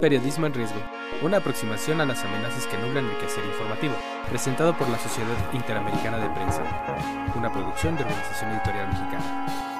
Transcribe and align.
Periodismo 0.00 0.46
en 0.46 0.54
riesgo. 0.54 0.78
Una 1.22 1.38
aproximación 1.38 2.00
a 2.00 2.06
las 2.06 2.24
amenazas 2.24 2.66
que 2.68 2.78
nublan 2.78 3.06
el 3.06 3.18
quehacer 3.18 3.44
informativo. 3.44 3.94
Presentado 4.28 4.76
por 4.76 4.88
la 4.88 4.98
Sociedad 4.98 5.36
Interamericana 5.52 6.18
de 6.18 6.30
Prensa. 6.30 6.62
Una 7.34 7.52
producción 7.52 7.96
de 7.96 8.04
Organización 8.04 8.52
Editorial 8.52 8.88
Mexicana. 8.88 9.77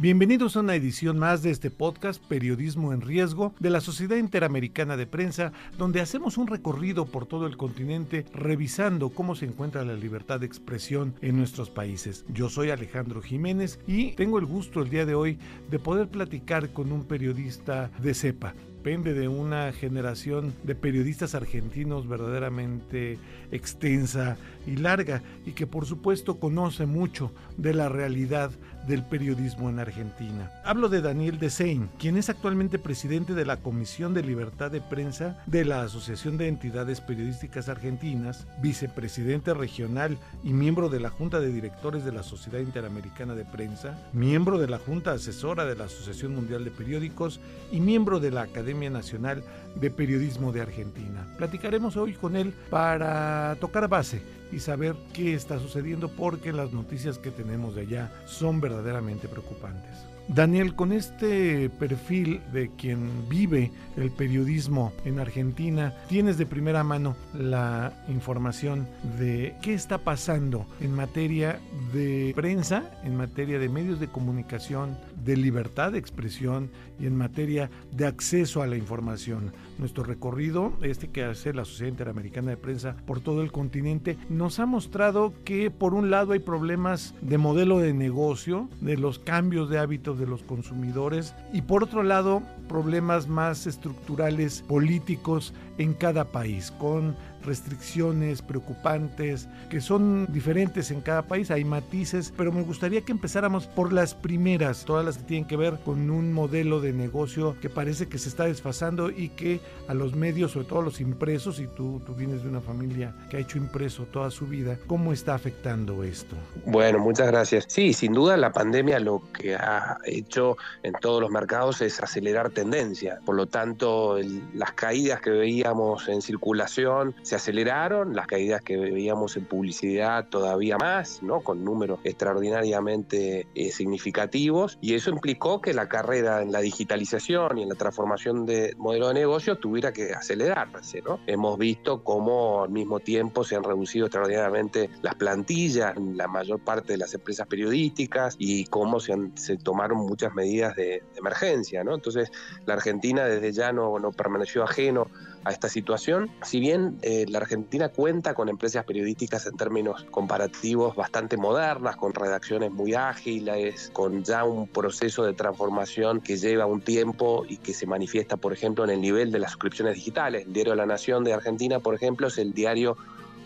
Bienvenidos 0.00 0.56
a 0.56 0.60
una 0.60 0.76
edición 0.76 1.18
más 1.18 1.42
de 1.42 1.50
este 1.50 1.72
podcast 1.72 2.22
Periodismo 2.22 2.92
en 2.92 3.00
Riesgo 3.00 3.52
de 3.58 3.68
la 3.68 3.80
Sociedad 3.80 4.16
Interamericana 4.16 4.96
de 4.96 5.08
Prensa, 5.08 5.50
donde 5.76 6.00
hacemos 6.00 6.38
un 6.38 6.46
recorrido 6.46 7.06
por 7.06 7.26
todo 7.26 7.48
el 7.48 7.56
continente 7.56 8.24
revisando 8.32 9.10
cómo 9.10 9.34
se 9.34 9.46
encuentra 9.46 9.84
la 9.84 9.94
libertad 9.94 10.38
de 10.38 10.46
expresión 10.46 11.16
en 11.20 11.36
nuestros 11.36 11.68
países. 11.68 12.24
Yo 12.28 12.48
soy 12.48 12.70
Alejandro 12.70 13.20
Jiménez 13.22 13.80
y 13.88 14.12
tengo 14.12 14.38
el 14.38 14.46
gusto 14.46 14.82
el 14.82 14.88
día 14.88 15.04
de 15.04 15.16
hoy 15.16 15.36
de 15.68 15.80
poder 15.80 16.06
platicar 16.06 16.72
con 16.72 16.92
un 16.92 17.02
periodista 17.04 17.90
de 18.00 18.14
cepa 18.14 18.54
depende 18.78 19.12
de 19.12 19.26
una 19.26 19.72
generación 19.72 20.54
de 20.62 20.76
periodistas 20.76 21.34
argentinos 21.34 22.06
verdaderamente 22.06 23.18
extensa 23.50 24.36
y 24.68 24.76
larga 24.76 25.20
y 25.44 25.52
que 25.52 25.66
por 25.66 25.84
supuesto 25.84 26.38
conoce 26.38 26.86
mucho 26.86 27.32
de 27.56 27.74
la 27.74 27.88
realidad 27.88 28.52
del 28.86 29.02
periodismo 29.02 29.68
en 29.68 29.80
Argentina. 29.80 30.50
Hablo 30.64 30.88
de 30.88 31.02
Daniel 31.02 31.38
Desein, 31.38 31.90
quien 31.98 32.16
es 32.16 32.30
actualmente 32.30 32.78
presidente 32.78 33.34
de 33.34 33.44
la 33.44 33.58
Comisión 33.58 34.14
de 34.14 34.22
Libertad 34.22 34.70
de 34.70 34.80
Prensa 34.80 35.42
de 35.46 35.64
la 35.64 35.82
Asociación 35.82 36.38
de 36.38 36.48
Entidades 36.48 37.00
Periodísticas 37.00 37.68
Argentinas, 37.68 38.46
vicepresidente 38.62 39.52
regional 39.54 40.16
y 40.44 40.52
miembro 40.52 40.88
de 40.88 41.00
la 41.00 41.10
Junta 41.10 41.40
de 41.40 41.52
Directores 41.52 42.04
de 42.04 42.12
la 42.12 42.22
Sociedad 42.22 42.60
Interamericana 42.60 43.34
de 43.34 43.44
Prensa, 43.44 43.98
miembro 44.12 44.58
de 44.58 44.68
la 44.68 44.78
Junta 44.78 45.12
Asesora 45.12 45.66
de 45.66 45.74
la 45.74 45.84
Asociación 45.84 46.34
Mundial 46.34 46.64
de 46.64 46.70
Periódicos 46.70 47.40
y 47.72 47.80
miembro 47.80 48.20
de 48.20 48.30
la 48.30 48.42
Academia 48.42 48.67
Nacional 48.90 49.42
de 49.74 49.90
Periodismo 49.90 50.52
de 50.52 50.60
Argentina. 50.60 51.26
Platicaremos 51.38 51.96
hoy 51.96 52.12
con 52.12 52.36
él 52.36 52.52
para 52.70 53.56
tocar 53.60 53.88
base 53.88 54.20
y 54.52 54.60
saber 54.60 54.96
qué 55.12 55.34
está 55.34 55.58
sucediendo 55.58 56.08
porque 56.08 56.52
las 56.52 56.72
noticias 56.72 57.18
que 57.18 57.30
tenemos 57.30 57.74
de 57.74 57.82
allá 57.82 58.12
son 58.26 58.60
verdaderamente 58.60 59.28
preocupantes. 59.28 60.08
Daniel, 60.28 60.74
con 60.74 60.92
este 60.92 61.70
perfil 61.70 62.42
de 62.52 62.70
quien 62.76 63.26
vive 63.30 63.70
el 63.96 64.10
periodismo 64.10 64.92
en 65.06 65.20
Argentina, 65.20 65.94
tienes 66.06 66.36
de 66.36 66.44
primera 66.44 66.84
mano 66.84 67.16
la 67.32 67.94
información 68.08 68.86
de 69.18 69.54
qué 69.62 69.72
está 69.72 69.96
pasando 69.96 70.66
en 70.80 70.92
materia 70.94 71.60
de 71.94 72.34
prensa, 72.36 72.90
en 73.04 73.16
materia 73.16 73.58
de 73.58 73.70
medios 73.70 74.00
de 74.00 74.08
comunicación, 74.08 74.98
de 75.24 75.34
libertad 75.38 75.92
de 75.92 75.98
expresión 75.98 76.70
y 77.00 77.06
en 77.06 77.16
materia 77.16 77.70
de 77.92 78.06
acceso 78.06 78.60
a 78.60 78.66
la 78.66 78.76
información. 78.76 79.52
Nuestro 79.78 80.04
recorrido, 80.04 80.74
este 80.82 81.08
que 81.08 81.24
hace 81.24 81.54
la 81.54 81.64
Sociedad 81.64 81.90
Interamericana 81.90 82.50
de 82.50 82.56
Prensa 82.58 82.96
por 83.06 83.20
todo 83.20 83.40
el 83.40 83.50
continente, 83.50 84.18
nos 84.38 84.60
ha 84.60 84.66
mostrado 84.66 85.34
que 85.44 85.68
por 85.68 85.94
un 85.94 86.12
lado 86.12 86.32
hay 86.32 86.38
problemas 86.38 87.12
de 87.20 87.38
modelo 87.38 87.80
de 87.80 87.92
negocio, 87.92 88.68
de 88.80 88.96
los 88.96 89.18
cambios 89.18 89.68
de 89.68 89.80
hábitos 89.80 90.16
de 90.20 90.28
los 90.28 90.44
consumidores 90.44 91.34
y 91.52 91.62
por 91.62 91.82
otro 91.82 92.04
lado 92.04 92.40
problemas 92.68 93.26
más 93.26 93.66
estructurales 93.66 94.62
políticos 94.68 95.52
en 95.78 95.92
cada 95.92 96.26
país, 96.26 96.70
con 96.70 97.16
restricciones 97.44 98.42
preocupantes 98.42 99.48
que 99.70 99.80
son 99.80 100.26
diferentes 100.32 100.90
en 100.90 101.00
cada 101.00 101.22
país, 101.22 101.50
hay 101.50 101.64
matices, 101.64 102.32
pero 102.36 102.52
me 102.52 102.62
gustaría 102.62 103.02
que 103.02 103.12
empezáramos 103.12 103.66
por 103.66 103.92
las 103.92 104.14
primeras, 104.14 104.84
todas 104.84 105.04
las 105.04 105.18
que 105.18 105.24
tienen 105.24 105.48
que 105.48 105.56
ver 105.56 105.78
con 105.84 106.10
un 106.10 106.32
modelo 106.32 106.80
de 106.80 106.92
negocio 106.92 107.56
que 107.60 107.70
parece 107.70 108.08
que 108.08 108.18
se 108.18 108.28
está 108.28 108.44
desfasando 108.44 109.10
y 109.10 109.30
que 109.30 109.60
a 109.88 109.94
los 109.94 110.14
medios, 110.14 110.52
sobre 110.52 110.66
todo 110.66 110.80
a 110.80 110.84
los 110.84 111.00
impresos, 111.00 111.60
y 111.60 111.66
tú, 111.66 112.02
tú 112.04 112.14
vienes 112.14 112.42
de 112.42 112.48
una 112.48 112.60
familia 112.60 113.14
que 113.30 113.38
ha 113.38 113.40
hecho 113.40 113.58
impreso 113.58 114.04
toda 114.04 114.27
su 114.30 114.46
vida, 114.46 114.78
¿cómo 114.86 115.12
está 115.12 115.34
afectando 115.34 116.04
esto? 116.04 116.36
Bueno, 116.64 116.98
muchas 116.98 117.28
gracias. 117.28 117.66
Sí, 117.68 117.92
sin 117.92 118.12
duda 118.12 118.36
la 118.36 118.52
pandemia 118.52 118.98
lo 119.00 119.22
que 119.32 119.54
ha 119.54 119.98
hecho 120.04 120.56
en 120.82 120.92
todos 120.94 121.20
los 121.20 121.30
mercados 121.30 121.80
es 121.80 122.00
acelerar 122.02 122.50
tendencia. 122.50 123.20
Por 123.24 123.36
lo 123.36 123.46
tanto, 123.46 124.18
las 124.54 124.72
caídas 124.72 125.20
que 125.20 125.30
veíamos 125.30 126.08
en 126.08 126.22
circulación 126.22 127.14
se 127.22 127.36
aceleraron, 127.36 128.14
las 128.14 128.26
caídas 128.26 128.62
que 128.62 128.76
veíamos 128.76 129.36
en 129.36 129.44
publicidad 129.46 130.28
todavía 130.28 130.76
más, 130.78 131.22
¿no? 131.22 131.40
con 131.40 131.64
números 131.64 132.00
extraordinariamente 132.04 133.46
eh, 133.54 133.70
significativos, 133.70 134.78
y 134.80 134.94
eso 134.94 135.10
implicó 135.10 135.60
que 135.60 135.74
la 135.74 135.88
carrera 135.88 136.42
en 136.42 136.52
la 136.52 136.60
digitalización 136.60 137.58
y 137.58 137.62
en 137.62 137.68
la 137.68 137.74
transformación 137.74 138.46
de 138.46 138.74
modelo 138.76 139.08
de 139.08 139.14
negocio 139.14 139.56
tuviera 139.56 139.92
que 139.92 140.12
acelerarse. 140.12 141.02
¿no? 141.02 141.20
Hemos 141.26 141.58
visto 141.58 142.02
cómo 142.04 142.64
al 142.64 142.70
mismo 142.70 143.00
tiempo 143.00 143.44
se 143.44 143.56
han 143.56 143.64
reducido 143.64 144.08
extraordinariamente 144.18 144.90
las 145.02 145.14
plantillas 145.14 145.94
la 145.96 146.26
mayor 146.26 146.58
parte 146.60 146.92
de 146.92 146.98
las 146.98 147.14
empresas 147.14 147.46
periodísticas 147.46 148.34
y 148.38 148.64
cómo 148.66 149.00
se, 149.00 149.14
se 149.34 149.56
tomaron 149.56 149.98
muchas 149.98 150.34
medidas 150.34 150.74
de, 150.76 151.02
emergencia. 151.16 151.82
¿no? 151.82 151.94
Entonces, 151.94 152.30
la 152.64 152.74
Argentina 152.74 153.24
desde 153.24 153.52
ya 153.52 153.72
no, 153.72 153.98
no 153.98 154.12
permaneció 154.12 154.62
ajeno 154.62 155.08
a 155.44 155.50
esta 155.50 155.68
situación. 155.68 156.30
Si 156.42 156.60
bien 156.60 156.98
eh, 157.02 157.26
la 157.28 157.38
Argentina 157.38 157.88
cuenta 157.88 158.34
con 158.34 158.48
empresas 158.48 158.84
periodísticas 158.84 159.46
en 159.46 159.56
términos 159.56 160.04
comparativos 160.10 160.94
bastante 160.94 161.36
modernas, 161.36 161.96
con 161.96 162.14
redacciones 162.14 162.70
muy 162.70 162.94
ágiles, 162.94 163.90
con 163.92 164.24
ya 164.24 164.44
un 164.44 164.68
proceso 164.68 165.24
de 165.24 165.32
transformación 165.34 166.20
que 166.20 166.36
lleva 166.36 166.66
un 166.66 166.80
tiempo 166.80 167.44
y 167.48 167.56
que 167.58 167.74
se 167.74 167.86
manifiesta, 167.86 168.36
por 168.36 168.52
ejemplo, 168.52 168.84
en 168.84 168.90
el 168.90 169.00
nivel 169.00 169.32
de 169.32 169.40
las 169.40 169.52
suscripciones 169.52 169.94
digitales. 169.94 170.46
El 170.46 170.52
diario 170.52 170.74
La 170.74 170.86
Nación 170.86 171.24
de 171.24 171.32
Argentina, 171.32 171.80
por 171.80 171.94
ejemplo, 171.94 172.28
es 172.28 172.38
el 172.38 172.52
diario 172.52 172.96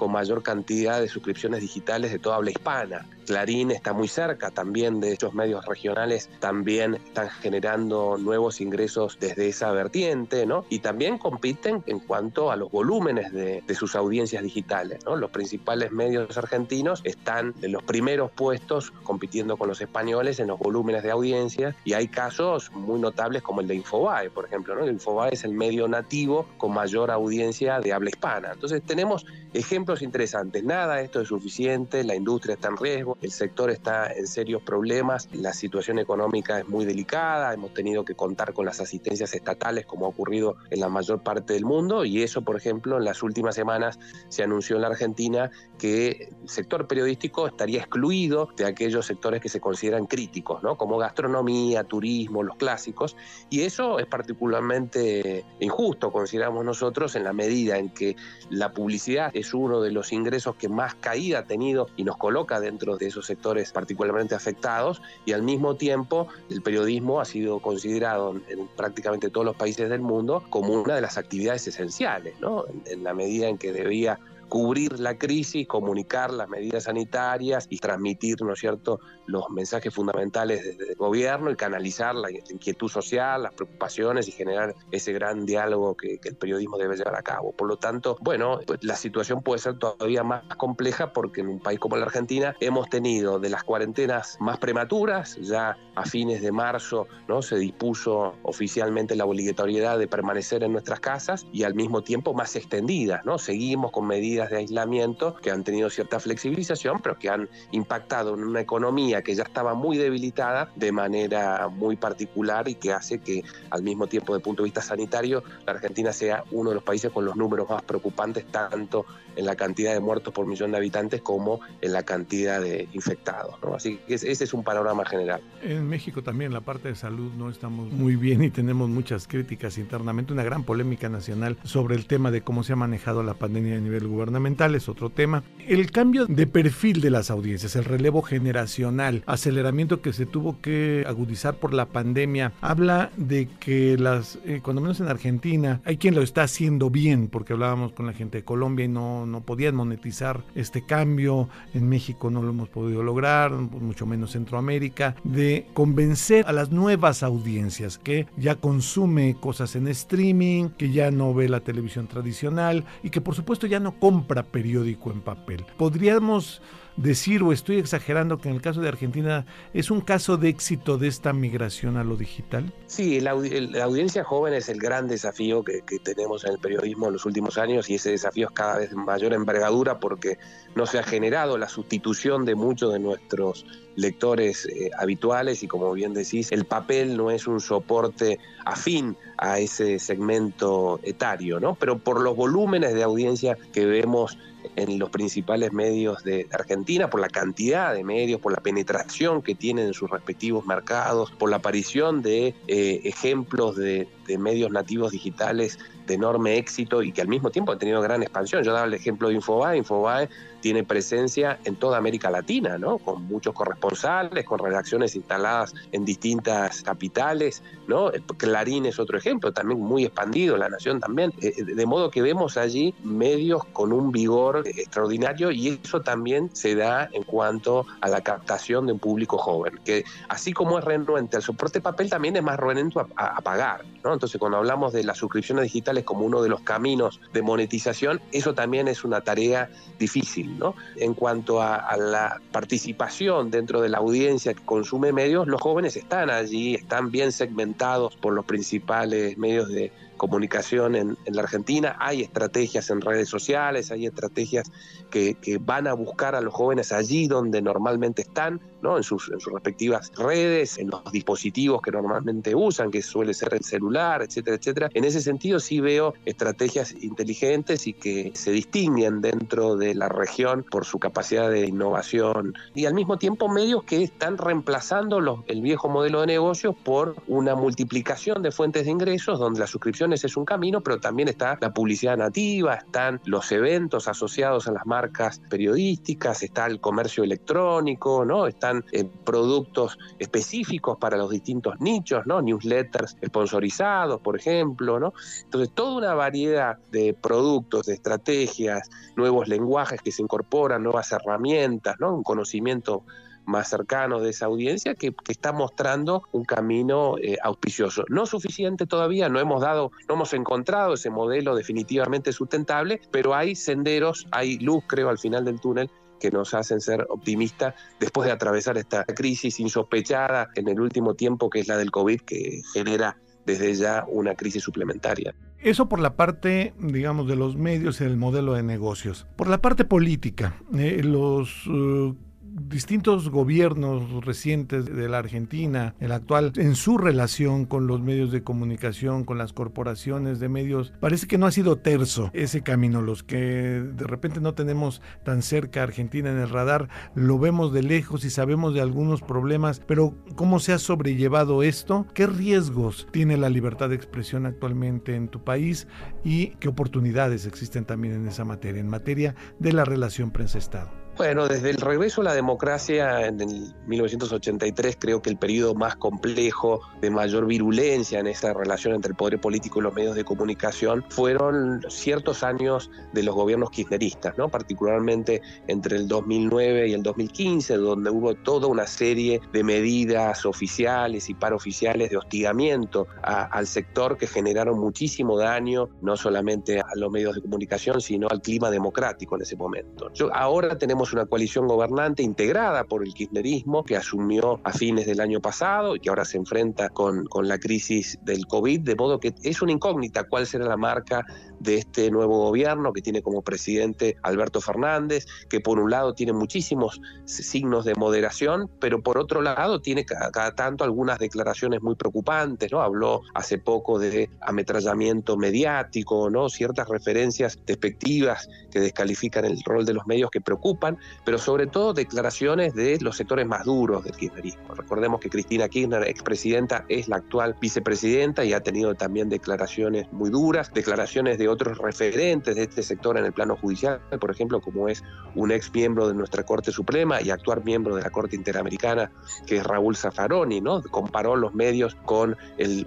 con 0.02 0.10
mayor 0.10 0.42
cantidad 0.42 1.00
de 1.00 1.06
suscripciones 1.06 1.60
digitales 1.60 2.10
de 2.10 2.18
toda 2.18 2.34
habla 2.34 2.50
hispana. 2.50 3.06
Clarín 3.24 3.70
está 3.70 3.92
muy 3.92 4.08
cerca 4.08 4.50
también 4.50 4.98
de 5.00 5.12
estos 5.12 5.32
medios 5.32 5.64
regionales, 5.64 6.28
también 6.40 6.96
están 6.96 7.30
generando 7.30 8.16
nuevos 8.18 8.60
ingresos 8.60 9.16
desde 9.20 9.48
esa 9.48 9.70
vertiente, 9.70 10.44
¿no? 10.44 10.64
Y 10.68 10.80
también 10.80 11.18
compiten 11.18 11.84
en 11.86 12.00
cuanto 12.00 12.50
a 12.50 12.56
los 12.56 12.72
volúmenes 12.72 13.32
de, 13.32 13.62
sus 13.76 13.94
audiencias 13.94 14.42
digitales. 14.42 14.98
Los 15.04 15.30
principales 15.30 15.92
medios 15.92 16.36
argentinos 16.36 17.00
están 17.04 17.54
en 17.62 17.72
los 17.72 17.82
primeros 17.84 18.30
puestos 18.32 18.90
compitiendo 19.02 19.56
con 19.56 19.69
los 19.69 19.80
españoles 19.80 20.40
en 20.40 20.48
los 20.48 20.58
volúmenes 20.58 21.02
de 21.02 21.10
audiencia 21.10 21.74
y 21.84 21.94
hay 21.94 22.08
casos 22.08 22.70
muy 22.72 23.00
notables 23.00 23.42
como 23.42 23.60
el 23.60 23.69
de 23.69 23.76
Infobae, 23.76 24.30
por 24.30 24.44
ejemplo, 24.44 24.74
¿no? 24.74 24.86
Infobae 24.86 25.32
es 25.32 25.44
el 25.44 25.52
medio 25.52 25.88
nativo 25.88 26.46
con 26.58 26.74
mayor 26.74 27.10
audiencia 27.10 27.80
de 27.80 27.92
habla 27.92 28.10
hispana. 28.10 28.50
Entonces 28.52 28.82
tenemos 28.84 29.24
ejemplos 29.54 29.91
interesantes. 30.00 30.64
Nada, 30.64 31.00
esto 31.03 31.20
es 31.20 31.28
suficiente, 31.28 32.04
la 32.04 32.14
industria 32.14 32.54
está 32.54 32.69
en 32.69 32.76
riesgo 32.78 33.03
el 33.20 33.30
sector 33.30 33.70
está 33.70 34.12
en 34.12 34.26
serios 34.26 34.62
problemas, 34.62 35.28
la 35.32 35.52
situación 35.52 35.99
económica 35.99 36.61
es 36.61 36.69
muy 36.69 36.84
delicada, 36.84 37.52
hemos 37.52 37.75
tenido 37.75 38.05
que 38.05 38.14
contar 38.14 38.52
con 38.52 38.64
las 38.67 38.81
asistencias 38.81 39.34
estatales 39.34 39.87
como 39.87 40.06
ha 40.06 40.08
ocurrido 40.08 40.56
en 40.70 40.81
la 40.81 40.88
mayor 40.88 41.22
parte 41.22 41.55
del 41.55 41.64
mundo 41.64 42.05
y 42.05 42.22
eso, 42.22 42.43
por 42.43 42.56
ejemplo, 42.56 42.99
en 42.99 43.05
las 43.05 43.22
últimas 43.22 43.55
semanas 43.55 43.99
se 44.28 44.43
anunció 44.43 44.76
en 44.76 44.82
la 44.82 44.88
Argentina 44.88 45.50
que 45.78 46.28
el 46.43 46.49
sector 46.49 46.87
periodístico 46.87 47.46
estaría 47.46 47.81
excluido 47.81 48.49
de 48.56 48.67
aquellos 48.67 49.06
sectores 49.06 49.40
que 49.40 49.49
se 49.49 49.61
consideran 49.61 50.06
críticos, 50.06 50.62
¿no? 50.62 50.76
como 50.76 50.99
gastronomía, 50.99 51.84
turismo, 51.84 52.43
los 52.43 52.56
clásicos, 52.56 53.17
y 53.50 53.62
eso 53.62 53.99
es 53.99 54.06
particularmente 54.06 55.44
injusto, 55.61 56.12
consideramos 56.12 56.64
nosotros, 56.64 57.17
en 57.17 57.25
la 57.25 57.32
medida 57.32 57.78
en 57.78 57.90
que 57.90 58.17
la 58.50 58.72
publicidad 58.72 59.31
es 59.34 59.55
uno 59.55 59.81
de 59.81 59.81
los 59.90 60.12
ingresos 60.12 60.55
que 60.56 60.69
más 60.69 60.94
caída 60.94 61.40
ha 61.40 61.44
tenido 61.44 61.88
y 61.96 62.05
nos 62.05 62.17
coloca 62.17 62.61
dentro 62.61 62.96
de 62.96 63.02
de 63.02 63.08
esos 63.08 63.26
sectores 63.26 63.73
particularmente 63.73 64.34
afectados 64.34 65.02
y 65.26 65.32
al 65.32 65.43
mismo 65.43 65.75
tiempo 65.75 66.29
el 66.50 66.62
periodismo 66.62 67.20
ha 67.20 67.25
sido 67.25 67.58
considerado 67.58 68.37
en, 68.49 68.69
prácticamente 68.76 69.29
todos 69.29 69.44
los 69.44 69.56
países 69.56 69.90
del 69.90 70.00
mundo 70.00 70.44
como 70.50 70.73
una 70.73 70.94
de 70.94 71.00
las 71.00 71.19
actividades 71.19 71.67
esenciales, 71.67 72.34
¿no? 72.40 72.64
en, 72.87 73.02
la 73.02 73.12
medida 73.12 73.49
en 73.49 73.58
que 73.58 73.73
debía 73.73 74.20
cubrir 74.52 75.00
la 75.00 75.16
crisis, 75.16 75.66
comunicar 75.66 76.31
las 76.31 76.46
medidas 76.46 76.84
sanitarias 76.84 77.66
y 77.70 77.78
transmitir, 77.78 78.43
¿no 78.43 78.52
es 78.52 78.58
cierto?, 78.58 79.00
los 79.25 79.49
mensajes 79.49 79.94
fundamentales 79.94 80.76
del 80.76 80.94
gobierno 80.94 81.50
y 81.50 81.56
canalizar 81.56 82.14
la 82.14 82.31
inquietud 82.31 82.90
social, 82.90 83.44
las 83.44 83.54
preocupaciones 83.54 84.28
y 84.28 84.32
generar 84.32 84.75
ese 84.90 85.14
gran 85.14 85.46
diálogo 85.46 85.96
que, 85.96 86.20
el 86.22 86.37
periodismo 86.37 86.76
debe 86.76 86.96
llevar 86.96 87.16
a 87.16 87.22
cabo. 87.22 87.52
Por 87.52 87.66
lo 87.66 87.78
tanto, 87.78 88.19
bueno, 88.20 88.60
pues 88.66 88.84
la 88.84 88.94
situación 88.94 89.43
puede 89.43 89.58
ser 89.58 89.78
todavía 89.78 90.22
más 90.22 90.43
compleja 90.56 91.14
porque 91.14 91.40
en 91.40 91.48
un 91.48 91.58
país 91.58 91.81
como 91.81 91.96
la 91.96 92.05
Argentina 92.05 92.55
hemos 92.60 92.90
tenido 92.90 93.38
de 93.38 93.48
las 93.48 93.64
cuarentenas 93.64 94.37
más 94.38 94.58
prematuras, 94.58 95.37
ya 95.40 95.78
a 95.94 96.05
fines 96.05 96.43
de 96.43 96.52
marzo 96.52 97.06
¿no? 97.26 97.40
se 97.40 97.56
dispuso 97.56 98.34
oficialmente 98.43 99.16
la 99.16 99.25
obligatoriedad 99.25 99.98
de 99.98 100.08
permanecer 100.08 100.62
en 100.62 100.72
nuestras 100.72 101.00
casas 101.00 101.46
y 101.52 101.62
al 101.62 101.75
mismo 101.75 102.02
tiempo 102.02 102.34
más 102.34 102.55
extendidas, 102.55 103.25
¿no? 103.25 103.38
Seguimos 103.38 103.93
con 103.93 104.06
medidas 104.06 104.42
de 104.50 104.59
aislamiento 104.59 105.35
que 105.35 105.50
han 105.50 105.65
tenido 105.65 105.91
cierta 105.91 106.21
flexibilización, 106.21 107.00
pero 107.03 107.19
que 107.19 107.29
han 107.29 107.49
impactado 107.71 108.35
en 108.35 108.44
una 108.44 108.61
economía 108.61 109.23
que 109.23 109.35
ya 109.35 109.43
estaba 109.43 109.75
muy 109.75 109.99
debilitada 109.99 110.71
de 110.77 110.93
manera 110.93 111.69
muy 111.69 111.97
particular 111.97 112.69
y 112.69 112.75
que 112.75 112.93
hace 112.93 113.21
que 113.21 113.43
al 113.71 113.83
mismo 113.83 114.06
tiempo, 114.06 114.33
desde 114.33 114.41
el 114.41 114.44
punto 114.44 114.62
de 114.62 114.69
vista 114.69 114.83
sanitario, 114.83 115.43
la 115.67 115.73
Argentina 115.73 116.12
sea 116.12 116.44
uno 116.50 116.71
de 116.71 116.77
los 116.77 116.85
países 116.85 117.11
con 117.11 117.25
los 117.25 117.37
números 117.37 117.69
más 117.69 117.83
preocupantes, 117.83 118.47
tanto 118.47 119.06
en 119.37 119.47
la 119.47 119.56
cantidad 119.56 119.93
de 119.94 120.00
muertos 120.00 120.33
por 120.33 120.47
millón 120.47 120.73
de 120.73 120.77
habitantes 120.77 121.23
como 121.23 121.61
en 121.81 121.93
la 121.93 122.03
cantidad 122.03 122.61
de 122.61 122.89
infectados. 122.93 123.55
Así 123.75 123.99
que 124.06 124.15
ese 124.15 124.44
es 124.44 124.55
un 124.55 124.62
panorama 124.62 125.05
general. 125.05 125.41
En 125.62 125.89
México 125.89 126.23
también 126.23 126.53
la 126.53 126.61
parte 126.61 126.89
de 126.89 126.94
salud 126.94 127.33
no 127.37 127.49
estamos 127.49 127.91
muy 127.91 128.17
bien 128.17 128.44
y 128.44 128.50
tenemos 128.50 128.89
muchas 128.89 129.27
críticas 129.27 129.79
internamente, 129.79 130.33
una 130.33 130.44
gran 130.44 130.65
polémica 130.65 131.09
nacional 131.09 131.56
sobre 131.65 131.94
el 131.94 132.06
tema 132.06 132.31
de 132.31 132.43
cómo 132.43 132.62
se 132.62 132.75
ha 132.75 132.77
manejado 132.77 133.23
la 133.23 133.35
pandemia 133.35 133.77
a 133.77 133.81
nivel 133.81 134.06
gubernamental, 134.06 134.31
es 134.75 134.88
otro 134.88 135.11
tema. 135.11 135.43
El 135.67 135.90
cambio 135.90 136.26
de 136.26 136.46
perfil 136.46 137.00
de 137.00 137.11
las 137.11 137.31
audiencias, 137.31 137.76
el 137.76 137.84
relevo 137.84 138.23
generacional, 138.23 139.23
aceleramiento 139.26 140.02
que 140.02 140.12
se 140.12 140.26
tuvo 140.26 140.61
que 140.61 141.05
agudizar 141.06 141.55
por 141.55 141.73
la 141.73 141.87
pandemia, 141.87 142.52
habla 142.61 143.11
de 143.17 143.49
que 143.61 143.96
las, 143.96 144.38
eh, 144.44 144.61
cuando 144.62 144.82
menos 144.82 145.00
en 145.00 145.08
Argentina, 145.08 145.81
hay 145.84 145.99
quien 145.99 146.14
lo 146.14 146.23
está 146.23 146.43
haciendo 146.43 146.90
bien, 146.90 147.29
porque 147.29 147.52
hablábamos 147.52 147.93
con 147.93 148.06
la 148.06 148.12
gente 148.12 148.38
de 148.38 148.44
Colombia 148.44 148.87
y 148.87 148.88
no, 148.88 149.26
no 149.26 149.43
podían 149.43 149.76
monetizar 149.76 150.43
este 150.55 150.84
cambio, 150.84 151.49
en 151.75 151.88
México 151.88 152.31
no 152.31 152.43
lo 152.43 152.50
hemos 152.50 152.69
podido 152.69 153.02
lograr, 153.02 153.52
mucho 153.52 154.06
menos 154.06 154.32
Centroamérica, 154.32 155.14
de 155.23 155.67
convencer 155.75 156.44
a 156.46 156.52
las 156.52 156.70
nuevas 156.70 157.23
audiencias 157.23 157.99
que 157.99 158.26
ya 158.37 158.56
consume 158.56 159.37
cosas 159.38 159.76
en 159.76 159.87
streaming, 159.88 160.70
que 160.70 160.90
ya 160.90 161.11
no 161.11 161.34
ve 161.34 161.49
la 161.49 161.61
televisión 161.61 162.08
tradicional 162.08 162.84
y 163.02 163.11
que 163.11 163.20
por 163.20 163.34
supuesto 163.34 163.67
ya 163.67 163.79
no 163.79 163.93
compra 163.93 164.12
periódico 164.44 165.11
en 165.11 165.20
papel. 165.20 165.64
Podríamos 165.76 166.61
decir 166.97 167.43
o 167.43 167.53
estoy 167.53 167.79
exagerando 167.79 168.39
que 168.39 168.49
en 168.49 168.56
el 168.56 168.61
caso 168.61 168.81
de 168.81 168.89
Argentina 168.89 169.47
es 169.73 169.91
un 169.91 170.00
caso 170.00 170.37
de 170.37 170.49
éxito 170.49 170.99
de 170.99 171.09
esta 171.09 171.33
migración 171.33 171.97
a 171.97 172.05
lo 172.05 172.17
digital? 172.17 172.73
Sí, 172.87 173.21
la, 173.21 173.31
audiencia 173.31 174.25
joven 174.25 174.55
es 174.55 174.69
el 174.69 174.79
gran 174.79 175.09
desafío 175.09 175.65
que, 175.65 175.83
tenemos 176.03 176.44
en 176.44 176.53
el 176.53 176.59
periodismo 176.59 177.06
en 177.06 177.15
los 177.15 177.27
últimos 177.27 177.59
años 177.59 177.89
y 177.89 177.94
ese 177.94 178.11
desafío 178.11 178.49
es 178.49 178.53
cada 178.53 178.79
vez 178.79 178.93
mayor 178.93 179.33
envergadura 179.33 180.00
porque 180.00 180.39
no 180.75 180.87
se 180.87 180.99
ha 180.99 181.03
generado 181.03 181.59
la 181.59 181.69
sustitución 181.69 182.44
de 182.44 182.55
muchos 182.55 182.93
de 182.93 182.99
nuestros 182.99 183.65
lectores 183.94 184.67
eh, 184.67 184.91
habituales 184.99 185.62
y 185.62 185.69
como 185.69 185.93
bien 185.93 186.15
decís, 186.15 186.50
el 186.50 186.65
papel 186.65 187.17
no 187.17 187.31
es 187.31 187.47
un 187.47 187.61
soporte 187.61 188.39
afín 188.65 189.17
a 189.39 189.59
ese 189.59 189.99
segmento 189.99 191.00
etario, 191.03 191.61
¿no? 191.61 191.75
Pero 191.75 191.99
por 191.99 192.21
los 192.21 192.37
volúmenes 192.37 192.94
de 192.94 193.03
audiencia 193.03 193.56
que 193.73 193.85
vemos 193.87 194.39
en 194.76 194.99
los 194.99 195.11
principales 195.11 195.73
medios 195.73 196.23
de 196.25 196.49
Argentina, 196.53 197.11
por 197.11 197.20
la 197.20 197.29
cantidad 197.29 197.94
de 197.94 198.05
medios, 198.05 198.41
por 198.41 198.53
la 198.53 198.61
penetración 198.61 199.43
que 199.43 199.55
tienen 199.55 199.87
en 199.87 199.94
sus 199.94 200.11
respectivos 200.11 200.67
mercados, 200.67 201.31
por 201.32 201.50
la 201.50 201.56
aparición 201.56 202.23
de 202.23 202.55
eh, 202.69 203.00
ejemplos 203.05 203.76
de, 203.76 204.09
de 204.26 204.38
medios 204.38 204.70
nativos 204.70 205.12
digitales 205.12 205.79
de 206.06 206.14
enorme 206.14 206.56
éxito 206.56 207.02
y 207.02 207.12
que 207.12 207.20
al 207.20 207.28
mismo 207.28 207.50
tiempo 207.50 207.72
han 207.72 207.78
tenido 207.78 208.00
gran 208.00 208.22
expansión. 208.22 208.62
Yo 208.62 208.72
daba 208.72 208.87
el 208.87 208.94
ejemplo 208.94 209.28
de 209.28 209.34
Infobae. 209.34 209.78
Infobae 209.78 210.28
tiene 210.62 210.84
presencia 210.84 211.58
en 211.64 211.76
toda 211.76 211.99
América 211.99 212.31
Latina, 212.31 212.78
¿no? 212.78 212.99
Con 212.99 213.25
muchos 213.25 213.52
corresponsales, 213.52 214.46
con 214.46 214.60
redacciones 214.60 215.14
instaladas 215.16 215.75
en 215.90 216.04
distintas 216.04 216.82
capitales, 216.82 217.62
¿no? 217.88 218.10
Clarín 218.38 218.87
es 218.87 218.99
otro 218.99 219.19
ejemplo, 219.19 219.52
también 219.52 219.81
muy 219.81 220.04
expandido, 220.04 220.56
La 220.56 220.69
Nación 220.69 221.00
también. 221.00 221.32
Eh, 221.43 221.52
eh, 221.58 221.64
de 221.64 221.87
modo 221.87 222.10
que 222.10 222.22
vemos 222.22 222.56
allí 222.56 222.94
medios 223.02 223.64
con 223.72 223.93
un 223.93 224.12
vigor 224.12 224.62
extraordinario 224.64 225.50
y 225.50 225.81
eso 225.84 226.00
también 226.00 226.48
se 226.55 226.76
da 226.76 227.08
en 227.12 227.25
cuanto 227.25 227.84
a 228.00 228.08
la 228.08 228.20
captación 228.20 228.87
de 228.87 228.93
un 228.93 228.98
público 229.00 229.37
joven, 229.38 229.81
que 229.84 230.05
así 230.28 230.52
como 230.52 230.78
es 230.78 230.84
renuente 230.84 231.37
al 231.37 231.43
soporte 231.43 231.81
papel, 231.81 232.08
también 232.08 232.37
es 232.37 232.43
más 232.43 232.58
renuente 232.58 233.00
a, 233.16 233.37
a 233.37 233.40
pagar, 233.40 233.84
¿no? 234.05 234.12
Entonces, 234.12 234.38
cuando 234.38 234.58
hablamos 234.58 234.93
de 234.93 235.02
las 235.02 235.19
suscripciones 235.19 235.64
digitales 235.64 235.92
como 236.05 236.25
uno 236.25 236.43
de 236.43 236.49
los 236.49 236.62
caminos 236.62 237.21
de 237.33 237.43
monetización, 237.43 238.21
eso 238.33 238.55
también 238.55 238.89
es 238.89 239.05
una 239.05 239.21
tarea 239.21 239.71
difícil, 239.99 240.59
¿no? 240.59 240.75
En 240.97 241.15
cuanto 241.15 241.62
a, 241.62 241.97
la 241.97 242.41
participación 242.50 243.50
dentro 243.50 243.81
de 243.83 243.89
la 243.89 243.99
audiencia 243.99 244.55
que 244.55 244.65
consume 244.65 245.12
medios, 245.12 245.47
los 245.47 245.61
jóvenes 245.61 245.97
están 245.97 246.31
allí, 246.31 246.75
están 246.75 247.11
bien 247.11 247.33
segmentados 247.33 248.17
por 248.17 248.33
los 248.33 248.44
principales 248.44 249.37
medios 249.37 249.69
de 249.69 249.93
comunicación 250.22 250.94
en, 250.94 251.16
la 251.26 251.42
Argentina, 251.42 251.96
hay 251.98 252.22
estrategias 252.22 252.90
en 252.90 253.00
redes 253.00 253.28
sociales, 253.28 253.90
hay 253.90 254.06
estrategias 254.06 254.70
que, 255.10 255.36
van 255.60 255.88
a 255.88 255.94
buscar 255.94 256.36
a 256.36 256.40
los 256.40 256.54
jóvenes 256.54 256.92
allí 256.92 257.26
donde 257.26 257.60
normalmente 257.60 258.22
están, 258.22 258.60
¿no? 258.82 258.96
en, 258.96 259.02
sus, 259.02 259.32
respectivas 259.52 260.12
redes, 260.16 260.78
en 260.78 260.90
los 260.90 261.10
dispositivos 261.10 261.82
que 261.82 261.90
normalmente 261.90 262.54
usan, 262.54 262.92
que 262.92 263.02
suele 263.02 263.34
ser 263.34 263.52
el 263.54 263.64
celular, 263.64 264.22
etcétera, 264.22 264.56
etcétera. 264.56 264.90
En 264.94 265.02
ese 265.02 265.20
sentido 265.20 265.58
sí 265.58 265.80
veo 265.80 266.14
estrategias 266.24 266.94
inteligentes 267.02 267.88
y 267.88 267.92
que 267.92 268.30
se 268.34 268.52
distinguen 268.52 269.22
dentro 269.22 269.76
de 269.76 269.96
la 269.96 270.08
región 270.08 270.64
por 270.70 270.84
su 270.84 271.00
capacidad 271.00 271.50
de 271.50 271.66
innovación 271.66 272.54
y 272.76 272.86
al 272.86 272.94
mismo 272.94 273.19
tiempo 273.19 273.48
medios 273.48 273.82
que 273.82 274.04
están 274.04 274.38
reemplazando 274.38 275.42
el 275.48 275.62
viejo 275.62 275.88
modelo 275.88 276.20
de 276.20 276.28
negocio 276.28 276.74
por 276.74 277.16
una 277.26 277.56
multiplicación 277.56 278.40
de 278.42 278.52
fuentes 278.52 278.84
de 278.84 278.92
ingresos 278.92 279.40
donde 279.40 279.58
la 279.58 279.66
suscripción 279.66 280.12
es 280.12 280.37
un 280.37 280.44
camino, 280.44 280.81
pero 280.82 281.00
también 281.00 281.29
está 281.29 281.59
la 281.61 281.73
publicidad 281.73 282.17
nativa, 282.17 282.75
están 282.75 283.20
los 283.25 283.50
eventos 283.53 284.09
asociados 284.09 284.69
a 284.69 284.73
las 284.73 284.87
marcas 284.87 285.41
periodísticas, 285.49 286.43
está 286.43 286.67
el 286.67 286.81
comercio 286.81 287.25
electrónico, 287.25 288.25
¿no? 288.25 288.47
Están 288.47 288.85
eh, 288.93 289.05
productos 289.25 289.99
específicos 290.19 290.98
para 290.98 291.17
los 291.17 291.31
distintos 291.31 291.81
nichos, 291.81 292.27
¿no? 292.27 292.41
Newsletters 292.43 293.17
sponsorizados, 293.25 294.20
por 294.20 294.36
ejemplo, 294.36 295.01
¿no? 295.01 295.13
Entonces, 295.44 295.75
toda 295.75 295.96
una 295.96 296.15
variedad 296.15 296.79
de 296.91 297.15
productos, 297.15 297.86
de 297.86 297.94
estrategias, 297.94 298.91
nuevos 299.17 299.48
lenguajes 299.48 300.01
que 300.01 300.13
se 300.13 300.22
incorporan, 300.22 300.82
nuevas 300.82 301.10
herramientas, 301.13 301.96
¿no? 301.98 302.15
Un 302.15 302.22
conocimiento 302.22 303.05
más 303.46 303.69
cercano 303.69 304.20
de 304.20 304.31
esa 304.31 304.46
audiencia 304.46 304.94
que, 304.94 305.15
está 305.29 305.53
mostrando 305.53 306.25
un 306.32 306.44
camino 306.44 307.17
eh, 307.19 307.37
auspicioso. 307.43 308.05
No 308.08 308.27
suficiente 308.27 308.87
todavía, 308.87 309.29
no 309.29 309.41
hemos 309.41 309.63
dado, 309.63 309.91
no 310.08 310.15
hemos 310.15 310.32
encontrado 310.34 310.94
ese 310.94 311.11
modelo 311.11 311.55
definitivamente 311.55 312.32
sustentable, 312.32 313.01
pero 313.11 313.34
hay 313.34 313.55
senderos, 313.55 314.27
hay 314.31 314.58
luz, 314.58 314.84
creo, 314.87 315.08
al 315.08 315.19
final 315.19 315.44
del 315.44 315.61
túnel 315.61 315.91
que 316.20 316.31
nos 316.31 316.55
hacen 316.55 316.81
ser 316.81 317.05
optimistas 317.08 317.75
después 317.99 318.27
de 318.27 318.32
atravesar 318.32 318.79
esta 318.79 319.05
crisis 319.05 319.58
insospechada 319.58 320.51
en 320.55 320.69
el 320.69 320.81
último 320.81 321.15
tiempo, 321.15 321.51
que 321.51 321.61
es 321.61 321.69
la 321.69 321.77
del 321.77 321.91
COVID, 321.91 322.20
que 322.20 322.63
genera 322.72 323.17
desde 323.44 323.75
ya 323.75 324.05
una 324.08 324.37
crisis 324.37 324.63
suplementaria. 324.63 325.34
Eso 325.58 325.89
por 325.89 325.99
la 325.99 326.15
parte, 326.15 326.75
digamos, 326.79 327.27
de 327.27 327.37
los 327.37 327.56
medios 327.56 328.01
y 328.01 328.05
el 328.05 328.17
modelo 328.17 328.55
de 328.55 328.63
negocios. 328.63 329.27
Por 329.37 329.49
la 329.49 329.61
parte 329.61 329.84
política, 329.84 330.55
eh, 330.75 331.03
los... 331.03 331.67
Uh, 331.67 332.17
distintos 332.53 333.31
gobiernos 333.31 334.25
recientes 334.25 334.85
de 334.85 335.09
la 335.09 335.19
Argentina, 335.19 335.94
el 336.01 336.13
actual, 336.13 336.53
en 336.56 336.75
su 336.75 336.99
relación 336.99 337.65
con 337.65 337.87
los 337.87 338.01
medios 338.01 338.31
de 338.31 338.43
comunicación, 338.43 339.25
con 339.25 339.39
las 339.39 339.53
corporaciones 339.53 340.41
de 340.41 340.49
medios, 340.49 340.93
parece 341.01 341.27
que 341.27 341.39
no 341.39 341.47
ha 341.47 341.53
sido 341.53 341.77
terzo 341.77 342.31
ese 342.32 342.63
camino. 342.63 343.03
Los 343.03 343.23
que 343.23 343.39
de 343.39 344.06
repente 344.06 344.41
no 344.41 344.55
tenemos 344.55 345.03
tan 345.25 345.43
cerca 345.43 345.81
a 345.81 345.85
Argentina 345.85 346.31
en 346.31 346.39
el 346.39 346.51
radar, 346.51 346.89
lo 347.15 347.39
vemos 347.39 347.73
de 347.73 347.82
lejos 347.82 348.25
y 348.25 348.31
sabemos 348.31 348.75
de 348.75 348.81
algunos 348.81 349.23
problemas, 349.23 349.81
pero 349.87 350.15
¿cómo 350.35 350.61
se 350.61 350.73
ha 350.73 350.79
sobrellevado 350.79 351.63
esto? 351.63 352.06
¿Qué 352.15 352.27
riesgos 352.27 353.09
tiene 353.13 353.37
la 353.37 353.49
libertad 353.49 353.89
de 353.89 353.97
expresión 353.97 354.47
actualmente 354.47 355.15
en 355.15 355.29
tu 355.29 355.43
país 355.43 355.89
y 356.25 356.49
qué 356.61 356.69
oportunidades 356.69 357.47
existen 357.47 357.85
también 357.85 358.15
en 358.15 358.29
esa 358.29 358.44
materia, 358.44 358.81
en 358.81 358.89
materia 358.89 359.35
de 359.59 359.73
la 359.73 359.85
relación 359.85 360.31
prensa-Estado? 360.31 361.02
Bueno, 361.24 361.46
desde 361.46 361.70
el 361.70 361.76
regreso 361.76 362.20
a 362.20 362.24
la 362.24 362.34
democracia 362.34 363.29
en 363.29 363.41
el 363.41 363.72
1983 363.86 364.96
creo 364.98 365.22
que 365.22 365.31
el 365.31 365.36
periodo 365.36 365.72
más 365.72 365.94
complejo, 365.94 366.81
de 367.00 367.10
mayor 367.10 367.46
virulencia 367.46 368.19
en 368.19 368.26
esa 368.26 368.52
relación 368.52 368.96
entre 368.96 369.10
el 369.10 369.14
poder 369.14 369.41
político 369.41 369.79
y 369.79 369.84
los 369.84 369.94
medios 369.94 370.17
de 370.17 370.24
comunicación 370.24 371.05
fueron 371.10 371.81
ciertos 371.88 372.43
años 372.43 372.91
de 373.12 373.22
los 373.22 373.36
gobiernos 373.36 373.70
kirchneristas, 373.70 374.36
¿no? 374.36 374.48
particularmente 374.48 375.43
entre 375.69 375.96
el 375.96 376.08
2009 376.08 376.88
y 376.88 376.93
el 376.94 377.05
2015, 377.05 377.76
donde 377.76 378.10
hubo 378.10 378.34
toda 378.34 378.67
una 378.67 378.88
serie 378.88 379.41
de 379.52 379.62
medidas 379.62 380.44
oficiales 380.44 381.31
y 381.31 381.34
paraoficiales 381.34 382.10
de 382.10 382.17
hostigamiento 382.17 383.06
al 383.22 383.69
sector 383.69 384.19
que 384.19 384.26
generaron 384.26 384.76
muchísimo 384.76 385.38
daño, 385.38 385.88
no 386.00 386.17
solamente 386.17 386.81
a 386.81 386.96
los 386.96 387.12
medios 387.12 387.36
de 387.36 387.43
comunicación, 387.43 388.00
sino 388.00 388.26
al 388.29 388.43
clima 388.43 388.72
democrático 388.72 389.36
en 389.36 389.43
ese 389.43 389.55
momento. 389.55 390.12
Yo, 390.14 390.34
ahora 390.34 390.76
tenemos 390.76 391.11
una 391.12 391.26
coalición 391.26 391.66
gobernante 391.66 392.22
integrada 392.22 392.84
por 392.84 393.02
el 393.02 393.14
kirchnerismo 393.14 393.84
que 393.84 393.96
asumió 393.96 394.60
a 394.64 394.72
fines 394.72 395.06
del 395.06 395.20
año 395.20 395.40
pasado 395.40 395.96
y 395.96 396.00
que 396.00 396.08
ahora 396.08 396.24
se 396.24 396.38
enfrenta 396.38 396.88
con, 396.88 397.26
con 397.26 397.48
la 397.48 397.58
crisis 397.58 398.19
del 398.22 398.46
COVID, 398.46 398.81
de 398.81 398.96
modo 398.96 399.20
que 399.20 399.34
es 399.42 399.62
una 399.62 399.72
incógnita 399.72 400.24
cuál 400.24 400.46
será 400.46 400.66
la 400.66 400.76
marca 400.76 401.24
de 401.62 401.76
este 401.76 402.10
nuevo 402.10 402.38
gobierno 402.38 402.92
que 402.92 403.02
tiene 403.02 403.22
como 403.22 403.42
presidente 403.42 404.16
Alberto 404.22 404.60
Fernández, 404.60 405.26
que 405.48 405.60
por 405.60 405.78
un 405.78 405.90
lado 405.90 406.12
tiene 406.12 406.32
muchísimos 406.32 407.00
signos 407.24 407.84
de 407.84 407.94
moderación, 407.94 408.69
pero 408.81 409.00
por 409.02 409.19
otro 409.19 409.42
lado 409.42 409.81
tiene 409.81 410.04
cada, 410.04 410.54
tanto 410.54 410.82
algunas 410.82 411.19
declaraciones 411.19 411.81
muy 411.81 411.94
preocupantes, 411.94 412.72
¿no? 412.72 412.81
Habló 412.81 413.22
hace 413.34 413.58
poco 413.58 413.98
de 413.98 414.28
ametrallamiento 414.40 415.36
mediático, 415.36 416.31
¿no? 416.31 416.48
Ciertas 416.48 416.88
referencias 416.88 417.58
despectivas 417.64 418.48
que 418.70 418.81
descalifican 418.81 419.44
el 419.44 419.62
rol 419.64 419.84
de 419.84 419.94
los 419.94 420.06
medios 420.06 420.31
que 420.31 420.40
preocupan, 420.40 420.92
pero 421.25 421.39
sobre 421.39 421.67
todo 421.67 421.93
declaraciones 421.94 422.75
de 422.75 422.99
los 423.01 423.17
sectores 423.17 423.46
más 423.46 423.65
duros 423.65 424.05
del 424.05 424.17
kirchnerismo. 424.17 424.75
Recordemos 424.75 425.20
que 425.20 425.31
Cristina 425.31 425.69
Kirchner, 425.69 426.05
expresidenta, 426.05 426.84
es 426.89 427.08
la 427.08 427.17
actual 427.17 427.56
vicepresidenta 427.61 428.44
y 428.44 428.53
ha 428.53 428.61
tenido 428.61 428.94
también 428.94 429.29
declaraciones 429.29 430.13
muy 430.13 430.31
duras, 430.31 430.72
declaraciones 430.72 431.39
de 431.39 431.49
otros 431.49 431.79
referentes 431.79 432.56
de 432.56 432.63
este 432.63 432.82
sector 432.82 433.17
en 433.17 433.25
el 433.25 433.32
plano 433.32 433.56
judicial, 433.56 434.01
por 434.20 434.31
ejemplo, 434.31 434.61
como 434.61 434.89
es 434.89 435.03
un 435.34 435.51
ex 435.51 435.72
miembro 435.72 436.08
de 436.08 436.15
nuestra 436.15 436.43
Corte 436.43 436.72
Suprema 436.72 437.20
y 437.20 437.31
actual 437.31 437.63
miembro 437.65 437.96
de 437.96 438.03
la 438.03 438.11
Corte 438.11 438.37
Interamericana, 438.37 439.11
que 439.46 439.56
es 439.56 439.65
Raúl 439.65 439.96
Zaffaroni, 439.96 440.61
¿no? 440.61 440.82
Comparó 440.82 441.37
los 441.37 441.55
medios 441.55 441.94
con 442.05 442.37
el, 442.58 442.87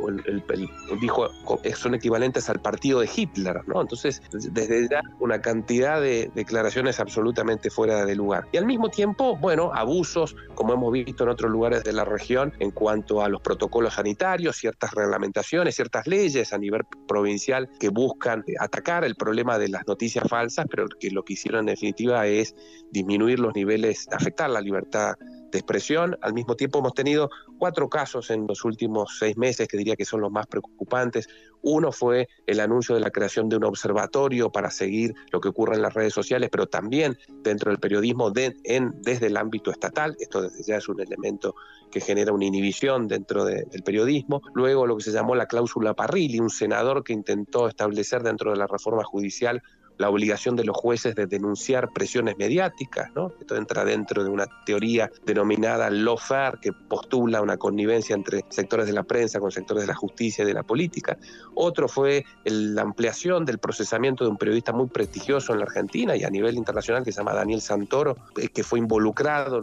dijo, 1.00 1.30
son 1.76 1.96
equivalentes 1.96 2.50
al 2.50 2.60
partido 2.60 3.00
de 3.00 3.10
Hitler, 3.14 3.62
¿no? 3.68 3.82
Entonces, 3.82 4.22
desde 4.32 4.88
ya 4.90 5.02
una 5.20 5.42
cantidad 5.42 6.02
de 6.02 6.32
declaraciones 6.36 7.00
absolutamente 7.00 7.70
fuera 7.70 7.95
de 8.04 8.16
lugar. 8.16 8.48
Y 8.52 8.58
al 8.58 8.66
mismo 8.66 8.90
tiempo, 8.90 9.38
bueno, 9.38 9.72
abusos, 9.74 10.36
como 10.56 10.74
hemos 10.74 10.92
visto 10.92 11.24
en 11.24 11.30
otros 11.30 11.52
lugares 11.52 11.84
de 11.84 11.94
la 11.94 12.04
región, 12.04 12.52
en 12.60 12.72
cuanto 12.72 13.22
a 13.22 13.30
los 13.30 13.42
protocolos 13.42 13.94
sanitarios, 13.94 14.56
ciertas 14.58 14.92
reglamentaciones, 14.94 15.75
ciertas 15.75 16.08
leyes 16.08 16.52
a 16.52 16.58
nivel 16.58 16.82
provincial 17.08 17.70
que 17.80 17.90
buscan 17.90 18.44
atacar 18.60 19.04
el 19.04 19.16
problema 19.16 19.60
de 19.60 19.70
las 19.70 19.88
noticias 19.88 20.28
falsas, 20.28 20.66
pero 20.70 20.88
que 21.00 21.12
lo 21.12 21.24
que 21.24 21.34
hicieron 21.34 21.62
en 21.62 21.66
definitiva 21.68 22.25
es 22.25 22.56
disminuir 22.92 23.40
los 23.40 23.56
niveles, 23.56 24.08
afectar 24.12 24.50
la 24.50 24.62
libertad 24.62 25.14
de 25.52 25.60
expresión. 25.60 26.18
Al 26.22 26.34
mismo 26.34 26.56
tiempo 26.56 26.80
hemos 26.80 26.94
tenido 26.94 27.30
cuatro 27.58 27.90
casos 27.90 28.30
en 28.32 28.46
los 28.48 28.64
últimos 28.66 29.18
seis 29.20 29.38
meses 29.38 29.68
que 29.68 29.78
diría 29.78 29.96
que 29.96 30.06
son 30.06 30.22
los 30.22 30.32
más 30.32 30.48
preocupantes. 30.48 31.28
Uno 31.62 31.92
fue 31.92 32.28
el 32.46 32.60
anuncio 32.60 32.96
de 32.96 33.02
la 33.02 33.10
creación 33.10 33.50
de 33.50 33.58
un 33.58 33.64
observatorio 33.64 34.52
para 34.52 34.70
seguir 34.70 35.14
lo 35.32 35.40
que 35.40 35.50
ocurre 35.50 35.75
en 35.75 35.82
las 35.82 35.94
redes 35.94 36.14
sociales, 36.14 36.50
pero 36.52 36.68
también 36.68 37.18
dentro 37.44 37.72
del 37.72 37.80
periodismo 37.80 38.32
en, 38.36 39.02
desde 39.02 39.28
el 39.28 39.38
ámbito 39.38 39.72
estatal. 39.72 40.16
Esto 40.20 40.42
desde 40.42 40.64
ya 40.64 40.78
es 40.78 40.88
un 40.90 41.02
elemento 41.02 41.56
que 41.92 42.02
genera 42.02 42.34
una 42.34 42.46
inhibición 42.46 43.08
dentro 43.08 43.46
del 43.46 43.84
periodismo. 43.84 44.42
Luego 44.54 44.86
lo 44.86 44.98
que 44.98 45.04
se 45.04 45.12
llamó 45.12 45.36
la 45.36 45.48
cláusula 45.48 45.94
Parrilli, 45.94 46.40
un 46.40 46.50
senador 46.50 47.04
que 47.04 47.14
intentó 47.14 47.68
establecer 47.68 48.22
dentro 48.22 48.52
de 48.52 48.58
la 48.58 48.68
reforma 48.68 49.04
judicial 49.04 49.64
la 49.98 50.10
obligación 50.10 50.56
de 50.56 50.64
los 50.64 50.75
jueces 50.75 51.16
de 51.16 51.28
denunciar 51.28 51.92
presiones 51.94 52.38
mediáticas, 52.38 53.10
¿no? 53.16 53.32
Esto 53.40 53.56
entra 53.56 53.86
dentro 53.86 54.24
de 54.24 54.30
una 54.30 54.46
teoría 54.66 55.10
denominada 55.25 55.90
lawfare 55.90 56.60
que 56.62 56.72
postula 56.74 57.42
una 57.42 57.58
connivencia 57.58 58.16
entre 58.16 58.44
sectores 58.50 58.88
de 58.88 58.94
la 58.94 59.04
prensa 59.04 59.40
con 59.40 59.52
sectores 59.52 59.84
de 59.84 59.88
la 59.88 59.96
justicia 59.96 60.44
y 60.44 60.48
de 60.48 60.54
la 60.54 60.64
política. 60.64 61.18
Otro 61.54 61.88
fue 61.88 62.25
la 62.44 62.82
ampliación 62.82 63.46
del 63.46 63.60
procesamiento 63.60 64.24
de 64.24 64.30
un 64.32 64.38
periodista 64.38 64.74
muy 64.74 64.88
prestigioso 64.88 65.54
en 65.54 65.60
la 65.60 65.66
Argentina 65.66 66.16
y 66.16 66.24
a 66.24 66.30
nivel 66.30 66.56
internacional 66.56 67.04
que 67.04 67.12
se 67.12 67.20
llama 67.20 67.34
Daniel 67.34 67.62
Santoro, 67.62 68.18
eh, 68.38 68.50
que 68.50 68.64
fue 68.64 68.80
involucrado 68.80 69.62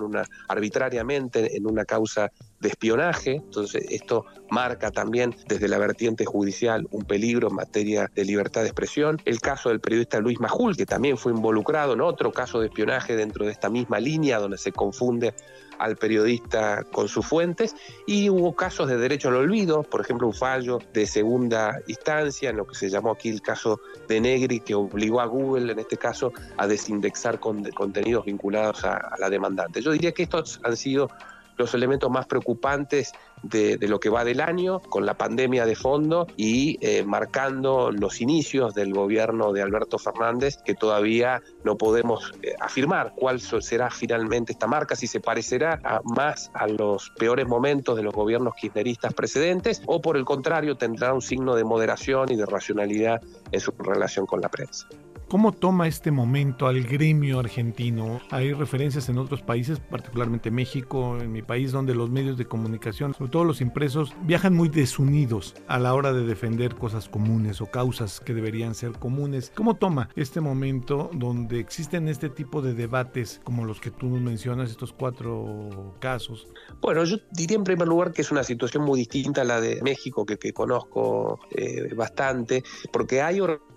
arbitrariamente 0.49 1.57
en 1.57 1.67
una 1.67 1.85
causa 1.85 2.31
de 2.61 2.69
espionaje, 2.69 3.35
entonces 3.35 3.85
esto 3.91 4.25
marca 4.49 4.91
también 4.93 5.35
desde 5.49 5.67
la 5.69 5.79
vertiente 5.79 6.25
judicial 6.25 6.87
un 6.93 7.05
peligro 7.05 7.49
en 7.49 7.57
materia 7.57 8.11
de 8.15 8.25
libertad 8.25 8.63
de 8.63 8.69
expresión. 8.69 9.21
El 9.25 9.41
caso 9.41 9.69
del 9.69 9.81
periodista 9.81 10.21
Luis 10.23 10.41
Majul, 10.41 10.77
que 10.77 10.87
también 10.87 11.19
fue 11.19 11.33
involucrado 11.33 11.93
en 11.93 12.01
otro 12.01 12.33
caso 12.33 12.61
de 12.61 12.67
espionaje 12.67 13.17
dentro 13.17 13.45
de 13.45 13.53
esta 13.53 13.69
misma 13.69 14.01
línea 14.01 14.39
donde 14.39 14.59
se 14.59 14.73
confunde 14.73 15.35
al 15.79 15.97
periodista 15.97 16.85
con 16.85 17.09
sus 17.09 17.27
fuentes 17.27 17.75
y 18.07 18.31
hubo 18.31 18.55
casos 18.55 18.89
de 18.89 18.97
derecho 18.97 19.29
al 19.29 19.37
olvido, 19.37 19.83
por 19.83 20.01
ejemplo 20.01 20.29
un 20.29 20.35
fallo 20.35 20.79
de 20.93 21.07
segunda 21.07 21.81
instancia 21.89 22.51
en 22.51 22.57
lo 22.57 22.67
que 22.67 22.75
se 22.75 22.89
llamó 22.89 23.11
aquí 23.11 23.29
el 23.29 23.43
caso 23.43 23.81
de 24.09 24.21
Negri 24.21 24.61
que 24.61 24.75
obligó 24.75 25.21
a 25.21 25.27
Google 25.27 25.73
en 25.73 25.79
este 25.79 25.97
caso 25.97 26.33
a 26.57 26.67
desindexar 26.67 27.41
contenidos 27.41 28.25
vinculados 28.25 28.85
a 28.85 29.17
la 29.19 29.29
demandante. 29.29 29.83
Yo 29.83 29.91
diría 29.91 30.13
que 30.13 30.23
estos 30.23 30.61
han 30.63 30.77
sido 30.77 31.09
los 31.57 31.75
elementos 31.75 32.11
más 32.11 32.27
preocupantes 32.27 33.13
de, 33.43 33.79
lo 33.89 34.01
que 34.01 34.09
va 34.09 34.25
del 34.25 34.41
año, 34.41 34.81
con 34.81 35.07
la 35.07 35.15
pandemia 35.15 35.67
de 35.67 35.77
fondo 35.77 36.27
y 36.37 36.79
eh, 36.81 37.05
marcando 37.05 37.91
los 37.91 38.21
inicios 38.21 38.75
del 38.75 38.93
gobierno 38.93 39.53
de 39.53 39.63
Alberto 39.63 39.99
Fernández, 39.99 40.59
que 40.65 40.75
todavía 40.75 41.43
no 41.65 41.77
podemos 41.77 42.33
eh, 42.43 42.55
afirmar 42.61 43.13
cuál 43.17 43.41
será 43.41 43.91
finalmente 43.91 44.53
esta 44.53 44.67
marca, 44.67 44.97
si 44.97 45.07
se 45.07 45.21
parecerá 45.21 45.81
más 46.05 46.51
a 46.55 46.67
los 46.67 47.11
peores 47.19 47.47
momentos 47.47 47.97
de 47.97 48.03
los 48.03 48.15
gobiernos 48.15 48.55
kirchneristas 48.55 49.15
precedentes 49.15 49.83
o 49.87 50.01
por 50.01 50.17
el 50.17 50.25
contrario 50.25 50.77
tendrá 50.77 51.13
un 51.13 51.23
signo 51.23 51.55
de 51.55 51.65
moderación 51.65 52.31
y 52.31 52.37
de 52.37 52.47
racionalidad 52.47 53.21
en 53.51 53.61
su 53.61 53.73
relación 53.79 54.27
con 54.27 54.41
la 54.41 54.49
prensa. 54.49 54.87
¿Cómo 55.33 55.53
toma 55.53 55.89
este 55.89 56.11
momento 56.11 56.67
al 56.67 56.83
gremio 56.83 57.41
argentino? 57.41 58.21
Hay 58.29 58.53
referencias 58.53 59.09
en 59.09 59.17
otros 59.17 59.41
países, 59.41 59.81
particularmente 59.81 60.51
México, 60.51 61.17
en 61.19 61.33
mi 61.33 61.41
país, 61.41 61.73
donde 61.73 61.95
los 61.95 62.11
medios 62.11 62.37
de 62.37 62.45
comunicación, 62.45 63.15
sobre 63.15 63.31
todo 63.31 63.45
los 63.45 63.63
impresos, 63.63 64.15
viajan 64.25 64.53
muy 64.53 64.69
desunidos 64.69 65.55
a 65.69 65.79
la 65.79 65.95
hora 65.95 66.13
de 66.13 66.27
defender 66.27 66.75
cosas 66.75 67.09
comunes 67.09 67.63
o 67.63 67.67
causas 67.71 68.21
que 68.21 68.35
deberían 68.35 68.75
ser 68.75 68.93
comunes. 68.93 69.51
¿Cómo 69.55 69.77
toma 69.77 70.11
este 70.17 70.43
momento 70.43 71.09
donde 71.15 71.61
existen 71.61 72.09
este 72.09 72.29
tipo 72.29 72.61
de 72.61 72.75
debates 72.75 73.41
como 73.43 73.65
los 73.65 73.81
que 73.81 73.91
tú 73.91 74.09
mencionas, 74.09 74.69
estos 74.69 74.93
cuatro 74.93 75.95
casos? 75.99 76.47
Bueno, 76.83 77.05
yo 77.05 77.17
diría 77.31 77.57
en 77.57 77.65
primer 77.65 77.89
lugar 77.89 78.13
que 78.13 78.21
es 78.21 78.31
una 78.31 78.45
situación 78.45 78.85
muy 78.85 78.99
distinta 78.99 79.41
a 79.41 79.45
la 79.45 79.63
de 79.63 79.81
México, 79.81 80.27
que, 80.27 80.53
conozco 80.53 81.41
eh, 81.53 81.95
bastante, 81.95 82.63
porque 82.93 83.23
hay 83.23 83.41
organizaciones 83.41 83.72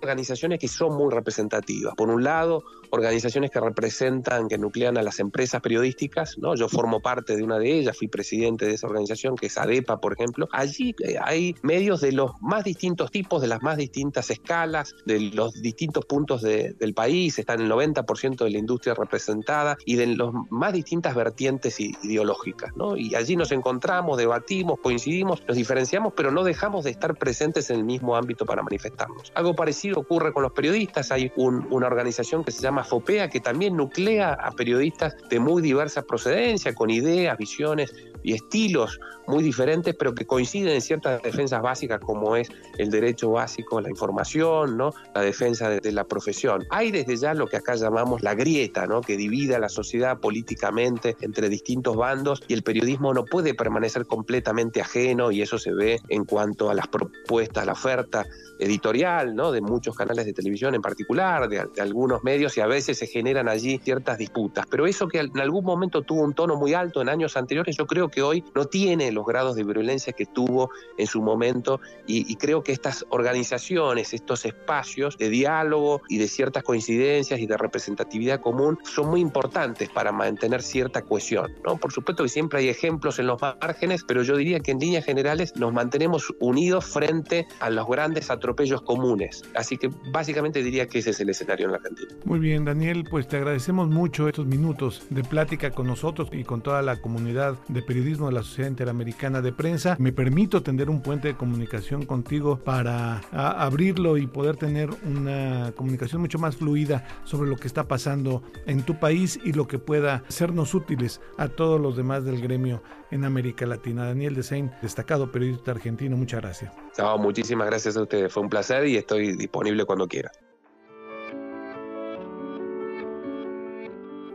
que 0.59 0.67
son 0.67 0.95
muy 0.95 1.13
representativas 1.13 1.95
por 1.95 2.09
un 2.09 2.23
lado, 2.23 2.63
organizaciones 2.89 3.51
que 3.51 3.59
representan, 3.59 4.47
que 4.47 4.57
nuclean 4.57 4.97
a 4.97 5.03
las 5.03 5.19
empresas 5.19 5.61
periodísticas, 5.61 6.37
¿no? 6.37 6.55
Yo 6.55 6.69
formo 6.69 6.99
parte 6.99 7.35
de 7.35 7.43
una 7.43 7.57
de 7.59 7.71
ellas, 7.71 7.97
fui 7.97 8.07
presidente 8.07 8.65
de 8.65 8.73
esa 8.73 8.87
organización, 8.87 9.35
que 9.35 9.47
es 9.47 9.57
ADEPA, 9.57 9.99
por 9.99 10.13
ejemplo. 10.13 10.47
Allí 10.51 10.95
eh, 11.03 11.15
hay 11.21 11.55
medios 11.61 12.01
de 12.01 12.11
los 12.11 12.31
más 12.41 12.63
distintos 12.63 13.11
tipos, 13.11 13.41
de 13.41 13.47
las 13.47 13.61
más 13.61 13.77
distintas 13.77 14.29
escalas, 14.29 14.95
de 15.05 15.19
los 15.19 15.53
distintos 15.61 16.05
puntos 16.05 16.41
del 16.41 16.93
país, 16.93 17.37
están 17.39 17.61
el 17.61 17.71
90% 17.71 18.43
de 18.43 18.49
la 18.49 18.57
industria 18.57 18.93
representada 18.93 19.77
y 19.85 19.95
de 19.95 20.07
las 20.07 20.29
más 20.49 20.73
distintas 20.73 21.15
vertientes 21.15 21.79
ideológicas, 21.79 22.75
¿no? 22.75 22.97
Y 22.97 23.15
allí 23.15 23.35
nos 23.35 23.51
encontramos, 23.51 24.17
debatimos, 24.17 24.79
coincidimos, 24.79 25.43
nos 25.47 25.57
diferenciamos, 25.57 26.13
pero 26.15 26.31
no 26.31 26.43
dejamos 26.43 26.85
de 26.85 26.91
estar 26.91 27.15
presentes 27.15 27.69
en 27.69 27.77
el 27.77 27.83
mismo 27.83 28.15
ámbito 28.15 28.45
para 28.45 28.63
manifestarnos. 28.63 29.31
Algo 29.35 29.55
parecido 29.55 29.94
ocurre 29.99 30.33
con 30.33 30.43
los 30.43 30.51
periodistas, 30.51 31.11
hay 31.11 31.31
una 31.35 31.87
organización 31.87 32.43
que 32.43 32.51
se 32.51 32.61
llama 32.61 32.83
FOPEA 32.83 33.29
que 33.29 33.39
también 33.39 33.75
nuclea 33.75 34.33
a 34.33 34.51
periodistas 34.51 35.15
de 35.29 35.39
muy 35.39 35.61
diversa 35.61 36.03
procedencia, 36.03 36.73
con 36.73 36.89
ideas, 36.89 37.37
visiones 37.37 37.93
y 38.23 38.33
estilos 38.33 38.99
muy 39.27 39.43
diferentes, 39.43 39.95
pero 39.97 40.13
que 40.13 40.25
coinciden 40.25 40.73
en 40.73 40.81
ciertas 40.81 41.21
defensas 41.21 41.61
básicas 41.61 41.99
como 41.99 42.35
es 42.35 42.49
el 42.77 42.89
derecho 42.89 43.31
básico 43.31 43.77
a 43.77 43.81
la 43.81 43.89
información, 43.89 44.77
¿no? 44.77 44.93
la 45.13 45.21
defensa 45.21 45.69
de, 45.69 45.91
la 45.91 46.03
profesión. 46.03 46.65
Hay 46.69 46.91
desde 46.91 47.15
ya 47.17 47.33
lo 47.33 47.47
que 47.47 47.57
acá 47.57 47.75
llamamos 47.75 48.21
la 48.21 48.35
grieta, 48.35 48.87
¿no? 48.87 49.01
que 49.01 49.17
divide 49.17 49.55
a 49.55 49.59
la 49.59 49.69
sociedad 49.69 50.19
políticamente 50.19 51.15
entre 51.21 51.49
distintos 51.49 51.95
bandos 51.95 52.43
y 52.47 52.53
el 52.53 52.63
periodismo 52.63 53.13
no 53.13 53.25
puede 53.25 53.53
permanecer 53.53 54.05
completamente 54.05 54.81
ajeno 54.81 55.31
y 55.31 55.41
eso 55.41 55.57
se 55.57 55.71
ve 55.71 55.99
en 56.09 56.25
cuanto 56.25 56.69
a 56.69 56.73
las 56.73 56.87
propuestas, 56.87 57.65
la 57.65 57.73
oferta 57.73 58.25
editorial 58.59 59.35
¿no? 59.35 59.51
de 59.51 59.61
muchos 59.61 59.95
canales 59.95 60.25
de 60.25 60.33
televisión 60.33 60.75
en 60.75 60.81
particular, 60.81 61.47
de, 61.49 61.65
algunos 61.79 62.23
medios 62.23 62.57
y 62.57 62.61
a 62.61 62.67
veces 62.67 62.97
se 62.97 63.07
generan 63.07 63.47
allí 63.47 63.79
ciertas 63.83 64.17
disputas. 64.17 64.65
Pero 64.69 64.87
eso 64.87 65.07
que 65.07 65.19
en 65.19 65.39
algún 65.39 65.65
momento 65.65 66.01
tuvo 66.01 66.21
un 66.21 66.33
tono 66.33 66.55
muy 66.55 66.73
alto 66.73 67.01
en 67.01 67.09
años 67.09 67.37
anteriores, 67.37 67.75
yo 67.77 67.85
creo 67.85 68.09
que 68.09 68.21
hoy 68.21 68.43
no 68.55 68.65
tiene 68.65 69.11
los 69.11 69.25
grados 69.25 69.55
de 69.55 69.63
virulencia 69.63 70.13
que 70.13 70.25
tuvo 70.25 70.69
en 70.97 71.07
su 71.07 71.21
momento 71.21 71.79
y, 72.07 72.35
creo 72.35 72.63
que 72.63 72.73
estas 72.73 73.05
organizaciones, 73.09 74.13
estos 74.13 74.45
espacios 74.45 75.17
de 75.17 75.29
diálogo 75.29 76.01
y 76.09 76.17
de 76.17 76.27
ciertas 76.27 76.63
coincidencias 76.63 77.39
y 77.39 77.47
de 77.47 77.57
representatividad 77.57 78.41
común 78.41 78.77
son 78.83 79.09
muy 79.09 79.21
importantes 79.21 79.89
para 79.89 80.11
mantener 80.11 80.61
cierta 80.61 81.01
cohesión. 81.01 81.53
¿no? 81.63 81.77
Por 81.77 81.93
supuesto 81.93 82.23
que 82.23 82.29
siempre 82.29 82.59
hay 82.59 82.69
ejemplos 82.69 83.19
en 83.19 83.27
los 83.27 83.41
márgenes, 83.41 84.03
pero 84.03 84.21
yo 84.23 84.35
diría 84.35 84.59
que 84.59 84.71
en 84.71 84.79
líneas 84.79 85.05
generales 85.05 85.55
nos 85.55 85.73
mantenemos 85.73 86.33
unidos 86.39 86.85
frente 86.85 87.47
a 87.59 87.69
los 87.69 87.87
grandes 87.87 88.29
atropellos 88.45 88.83
comunes. 88.83 89.43
Así 89.55 89.77
que 89.77 89.89
básicamente 90.11 90.61
diría 90.61 90.87
que 90.87 90.99
ese 90.99 91.09
es 91.09 91.19
el 91.19 91.29
escenario 91.29 91.65
en 91.65 91.71
la 91.71 91.77
Argentina. 91.77 92.13
Muy 92.25 92.39
bien, 92.39 92.63
Daniel, 92.63 93.03
pues 93.09 93.27
te 93.27 93.37
agradecemos 93.37 93.89
mucho 93.89 94.27
estos 94.27 94.45
minutos 94.45 95.01
de 95.09 95.23
plática 95.23 95.71
con 95.71 95.87
nosotros 95.87 96.29
y 96.31 96.43
con 96.43 96.61
toda 96.61 96.83
la 96.83 97.01
comunidad 97.01 97.55
de 97.67 97.81
periodismo 97.81 98.27
de 98.27 98.33
la 98.33 98.43
Sociedad 98.43 98.69
Interamericana 98.69 99.41
de 99.41 99.51
Prensa. 99.51 99.95
Me 99.99 100.11
permito 100.11 100.61
tender 100.61 100.91
un 100.91 101.01
puente 101.01 101.29
de 101.29 101.35
comunicación 101.35 102.05
contigo 102.05 102.59
para 102.63 103.21
abrirlo 103.31 104.17
y 104.17 104.27
poder 104.27 104.57
tener 104.57 104.89
una 105.05 105.71
comunicación 105.75 106.21
mucho 106.21 106.37
más 106.37 106.57
fluida 106.57 107.07
sobre 107.23 107.49
lo 107.49 107.55
que 107.55 107.67
está 107.67 107.87
pasando 107.87 108.43
en 108.67 108.83
tu 108.83 108.99
país 108.99 109.39
y 109.43 109.53
lo 109.53 109.67
que 109.67 109.79
pueda 109.79 110.23
sernos 110.27 110.75
útiles 110.75 111.19
a 111.37 111.47
todos 111.47 111.81
los 111.81 111.97
demás 111.97 112.23
del 112.25 112.41
gremio 112.41 112.83
en 113.11 113.23
América 113.23 113.65
Latina. 113.65 114.05
Daniel 114.05 114.35
Desain, 114.35 114.71
destacado 114.81 115.31
periodista 115.31 115.71
argentino, 115.71 116.17
muchas 116.17 116.41
gracias. 116.41 116.73
muchísimas 117.19 117.67
gracias 117.67 117.97
a 117.97 118.01
ustedes, 118.01 118.31
fue 118.35 118.43
un 118.43 118.49
placer 118.49 118.85
y 118.85 118.97
estoy 118.97 119.33
disponible 119.37 119.85
cuando 119.85 120.09
quiera. 120.09 120.29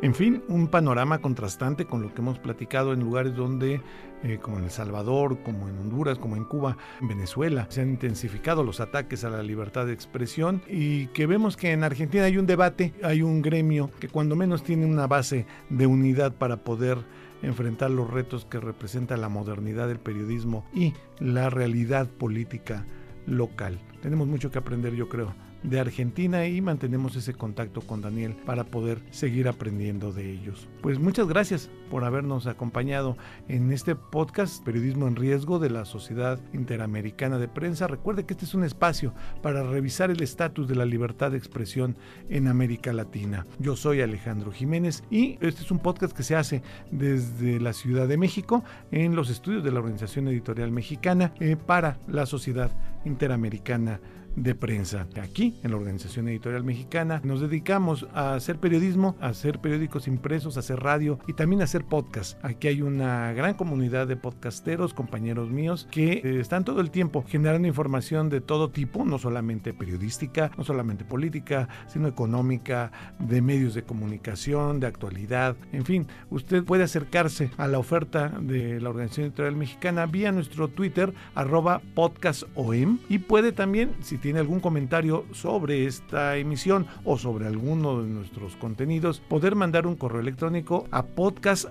En 0.00 0.14
fin, 0.14 0.42
un 0.48 0.68
panorama 0.68 1.18
contrastante 1.18 1.84
con 1.84 2.00
lo 2.00 2.14
que 2.14 2.22
hemos 2.22 2.38
platicado 2.38 2.94
en 2.94 3.00
lugares 3.00 3.36
donde, 3.36 3.82
eh, 4.22 4.38
como 4.40 4.56
en 4.56 4.64
El 4.64 4.70
Salvador, 4.70 5.42
como 5.42 5.68
en 5.68 5.78
Honduras, 5.78 6.18
como 6.18 6.36
en 6.36 6.46
Cuba, 6.46 6.78
en 7.02 7.08
Venezuela, 7.08 7.66
se 7.68 7.82
han 7.82 7.90
intensificado 7.90 8.64
los 8.64 8.80
ataques 8.80 9.22
a 9.24 9.28
la 9.28 9.42
libertad 9.42 9.84
de 9.84 9.92
expresión 9.92 10.62
y 10.66 11.08
que 11.08 11.26
vemos 11.26 11.58
que 11.58 11.72
en 11.72 11.84
Argentina 11.84 12.24
hay 12.24 12.38
un 12.38 12.46
debate, 12.46 12.94
hay 13.02 13.20
un 13.20 13.42
gremio 13.42 13.90
que 14.00 14.08
cuando 14.08 14.34
menos 14.34 14.62
tiene 14.62 14.86
una 14.86 15.08
base 15.08 15.44
de 15.68 15.86
unidad 15.86 16.32
para 16.32 16.64
poder 16.64 16.96
enfrentar 17.42 17.90
los 17.90 18.08
retos 18.08 18.46
que 18.46 18.60
representa 18.60 19.18
la 19.18 19.28
modernidad 19.28 19.88
del 19.88 19.98
periodismo 19.98 20.64
y 20.72 20.94
la 21.18 21.50
realidad 21.50 22.08
política 22.08 22.86
local. 23.26 23.78
Tenemos 24.02 24.28
mucho 24.28 24.50
que 24.50 24.58
aprender, 24.58 24.94
yo 24.94 25.08
creo 25.08 25.34
de 25.62 25.80
Argentina 25.80 26.46
y 26.46 26.60
mantenemos 26.60 27.16
ese 27.16 27.34
contacto 27.34 27.80
con 27.82 28.00
Daniel 28.00 28.36
para 28.46 28.64
poder 28.64 29.02
seguir 29.10 29.48
aprendiendo 29.48 30.12
de 30.12 30.30
ellos. 30.30 30.68
Pues 30.80 30.98
muchas 30.98 31.28
gracias 31.28 31.70
por 31.90 32.04
habernos 32.04 32.46
acompañado 32.46 33.16
en 33.48 33.72
este 33.72 33.94
podcast 33.94 34.64
Periodismo 34.64 35.06
en 35.08 35.16
Riesgo 35.16 35.58
de 35.58 35.70
la 35.70 35.84
Sociedad 35.84 36.40
Interamericana 36.52 37.38
de 37.38 37.48
Prensa. 37.48 37.88
Recuerde 37.88 38.24
que 38.24 38.34
este 38.34 38.44
es 38.44 38.54
un 38.54 38.64
espacio 38.64 39.12
para 39.42 39.62
revisar 39.62 40.10
el 40.10 40.22
estatus 40.22 40.68
de 40.68 40.76
la 40.76 40.84
libertad 40.84 41.32
de 41.32 41.38
expresión 41.38 41.96
en 42.28 42.48
América 42.48 42.92
Latina. 42.92 43.46
Yo 43.58 43.76
soy 43.76 44.00
Alejandro 44.00 44.52
Jiménez 44.52 45.02
y 45.10 45.32
este 45.40 45.62
es 45.62 45.70
un 45.70 45.80
podcast 45.80 46.16
que 46.16 46.22
se 46.22 46.36
hace 46.36 46.62
desde 46.90 47.60
la 47.60 47.72
Ciudad 47.72 48.08
de 48.08 48.16
México 48.16 48.64
en 48.92 49.14
los 49.14 49.30
estudios 49.30 49.64
de 49.64 49.72
la 49.72 49.80
Organización 49.80 50.28
Editorial 50.28 50.70
Mexicana 50.70 51.34
eh, 51.40 51.56
para 51.56 51.98
la 52.06 52.24
Sociedad 52.26 52.70
Interamericana 53.04 54.00
de 54.36 54.54
prensa. 54.54 55.06
Aquí, 55.20 55.58
en 55.62 55.70
la 55.70 55.76
Organización 55.76 56.28
Editorial 56.28 56.64
Mexicana, 56.64 57.20
nos 57.24 57.40
dedicamos 57.40 58.06
a 58.14 58.34
hacer 58.34 58.58
periodismo, 58.58 59.16
a 59.20 59.28
hacer 59.28 59.60
periódicos 59.60 60.08
impresos, 60.08 60.56
a 60.56 60.60
hacer 60.60 60.80
radio 60.80 61.18
y 61.26 61.32
también 61.32 61.60
a 61.60 61.64
hacer 61.64 61.84
podcast. 61.84 62.42
Aquí 62.44 62.68
hay 62.68 62.82
una 62.82 63.32
gran 63.32 63.54
comunidad 63.54 64.06
de 64.06 64.16
podcasteros, 64.16 64.94
compañeros 64.94 65.50
míos, 65.50 65.88
que 65.90 66.12
eh, 66.12 66.40
están 66.40 66.64
todo 66.64 66.80
el 66.80 66.90
tiempo 66.90 67.24
generando 67.26 67.68
información 67.68 68.28
de 68.28 68.40
todo 68.40 68.70
tipo, 68.70 69.04
no 69.04 69.18
solamente 69.18 69.74
periodística, 69.74 70.50
no 70.56 70.64
solamente 70.64 71.04
política, 71.04 71.68
sino 71.86 72.08
económica, 72.08 72.92
de 73.18 73.42
medios 73.42 73.74
de 73.74 73.82
comunicación, 73.82 74.80
de 74.80 74.86
actualidad. 74.86 75.56
En 75.72 75.84
fin, 75.84 76.06
usted 76.30 76.64
puede 76.64 76.84
acercarse 76.84 77.50
a 77.56 77.68
la 77.68 77.78
oferta 77.78 78.28
de 78.40 78.80
la 78.80 78.90
Organización 78.90 79.26
Editorial 79.26 79.56
Mexicana 79.56 80.06
vía 80.06 80.32
nuestro 80.32 80.68
Twitter, 80.68 81.12
arroba 81.34 81.80
podcastom, 81.94 82.98
y 83.08 83.18
puede 83.18 83.52
también, 83.52 83.94
si 84.00 84.18
tiene 84.20 84.38
algún 84.40 84.60
comentario 84.60 85.24
sobre 85.32 85.86
esta 85.86 86.36
emisión 86.36 86.86
o 87.04 87.18
sobre 87.18 87.46
alguno 87.46 88.02
de 88.02 88.08
nuestros 88.08 88.56
contenidos, 88.56 89.20
poder 89.20 89.56
mandar 89.56 89.86
un 89.86 89.96
correo 89.96 90.20
electrónico 90.20 90.86
a 90.90 91.04
podcast 91.04 91.66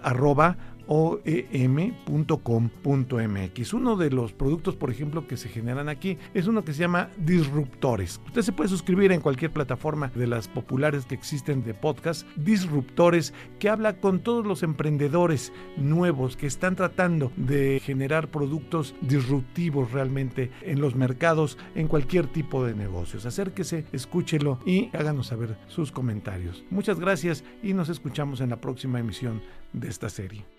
oem.com.mx. 0.90 2.34
Uno 3.74 3.96
de 3.96 4.10
los 4.10 4.34
productos, 4.34 4.76
por 4.76 4.90
ejemplo, 4.90 5.28
que 5.28 5.38
se 5.38 5.48
generan 5.48 5.88
aquí 5.88 6.18
es 6.34 6.48
uno 6.48 6.66
que 6.66 6.74
se 6.74 6.80
llama 6.82 7.10
Disruptores. 7.18 8.20
Usted 8.26 8.42
se 8.42 8.52
puede 8.52 8.70
suscribir 8.70 9.12
en 9.12 9.22
cualquier 9.22 9.54
plataforma 9.54 10.12
de 10.16 10.26
las 10.26 10.48
populares 10.48 11.06
que 11.06 11.14
existen 11.16 11.64
de 11.64 11.76
podcast. 11.76 12.28
Disruptores, 12.36 13.34
que 13.60 13.70
habla 13.70 13.98
con 13.98 14.20
todos 14.20 14.46
los 14.46 14.64
emprendedores 14.64 15.54
nuevos 15.78 16.36
que 16.36 16.48
están 16.48 16.76
tratando 16.76 17.32
de 17.38 17.80
generar 17.84 18.30
productos 18.30 18.96
disruptivos 19.02 19.92
realmente 19.92 20.50
en 20.64 20.82
los 20.82 20.96
mercados, 20.96 21.60
en 21.76 21.88
cualquier 21.88 22.26
tipo 22.28 22.66
de 22.66 22.74
negocios. 22.74 23.28
Acérquese, 23.28 23.86
escúchelo 23.92 24.60
y 24.66 24.90
háganos 24.94 25.28
saber 25.28 25.56
sus 25.68 25.92
comentarios. 25.92 26.64
Muchas 26.72 27.00
gracias 27.00 27.44
y 27.62 27.74
nos 27.74 27.90
escuchamos 27.90 28.42
en 28.42 28.50
la 28.50 28.60
próxima 28.60 29.00
emisión 29.00 29.44
de 29.74 29.88
esta 29.88 30.10
serie. 30.10 30.59